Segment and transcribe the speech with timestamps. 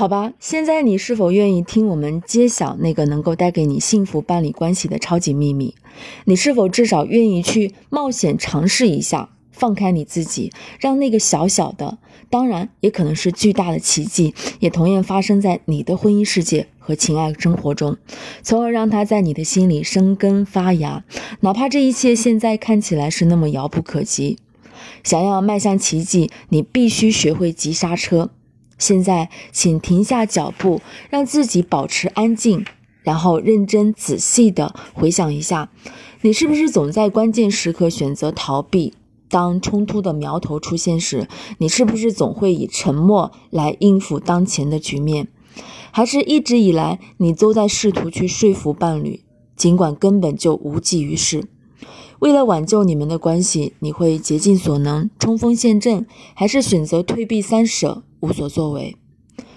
[0.00, 5.74] 好吧，现在你是否愿意听我们揭晓那个能够带给你幸福伴侣关系的超级秘密？
[6.24, 11.98] 你是否至少愿意去冒险尝试一下，放开你自己，让那个小小的，
[12.30, 17.98] 当然也可能是巨大的奇迹，也同样发生在你的婚姻世界和情爱生活中，
[18.42, 21.04] 从而让它在你的心里生根发芽，
[21.40, 24.38] 哪怕这一切现在看起来是那么遥不可及。
[25.04, 28.30] 想要迈向奇迹，你必须学会急刹车。
[28.80, 32.64] 现在，请停下脚步，让自己保持安静，
[33.02, 35.70] 然后认真仔细地回想一下，
[36.22, 38.94] 你是不是总在关键时刻选择逃避？
[39.28, 45.28] 当冲突的苗头出现时，你是不是总会以沉默来应付当前的局面？
[45.92, 49.22] 还是一直以来你都在试图去说服伴侣，
[49.54, 51.44] 尽管根本就无济于事？
[52.18, 58.96] 为了挽救你们的关系，你会竭尽所能冲锋陷阵，还是选择退避三舍无所作为？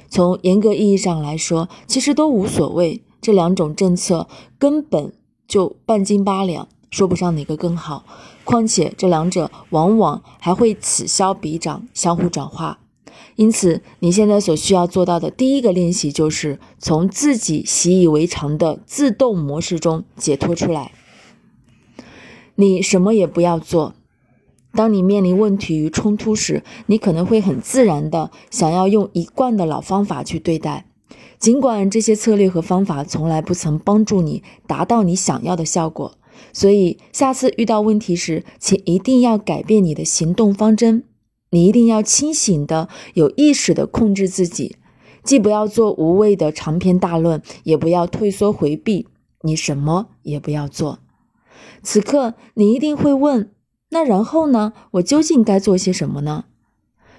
[0.09, 3.03] 从严格意义上来说，其实都无所谓。
[3.21, 4.27] 这两种政策
[4.59, 5.13] 根本
[5.47, 8.03] 就半斤八两，说不上哪个更好。
[8.43, 12.79] 况且这两者往往还会此消彼长，相互转化。
[13.35, 20.91] 因此，你现在所需要做到的第一个练习，就是从自己习以为常的自动模式中解脱出来。
[22.55, 23.95] 你什么也不要做。
[24.75, 30.85] 当你面临问题与冲突时，你可能会很自然的想要用一贯的老方法去对待，
[31.37, 36.17] 尽管这些策略和方法从来不曾帮助你达到你想要的效果。
[36.51, 41.03] 所以，下次遇到问题时，请一定要改变你的行动方针。
[41.51, 44.77] 你一定要清醒的、有意识的控制自己，
[45.23, 49.07] 既不要做无谓的长篇大论，也不要退缩回避。
[49.43, 50.97] 你什么也不要做。
[51.83, 53.51] 此刻，你一定会问：
[53.93, 54.73] 那然后呢？
[54.93, 56.45] 我究竟该做些什么呢？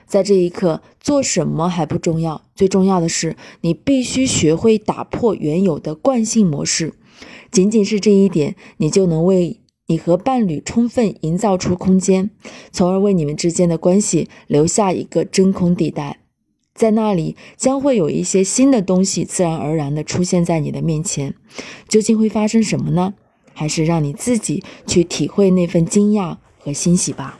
[0.06, 6.94] 在这一刻，做什么还不重要，最重要的是，你必须学会打破原有的惯性模式。
[7.52, 12.30] 仅仅是这一点，你就能为你和伴侣充分营造出空间，
[12.72, 16.18] 从而为你们之间的关系留下一个真空地带。
[16.74, 21.36] 在那里，将会有一些新的东西自然而然地出现在你的面前。
[21.88, 23.14] 究竟会发生什么呢？
[23.52, 27.38] 还是让你自己去体会那份惊讶和欣喜吧。